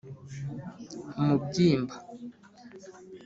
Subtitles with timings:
[1.21, 1.95] umubyimba